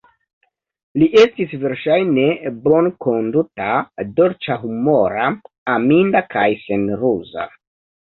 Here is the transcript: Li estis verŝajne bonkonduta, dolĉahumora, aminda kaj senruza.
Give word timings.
Li 1.01 1.09
estis 1.23 1.53
verŝajne 1.63 2.23
bonkonduta, 2.65 3.69
dolĉahumora, 4.19 5.31
aminda 5.79 6.27
kaj 6.37 6.51
senruza. 6.67 7.51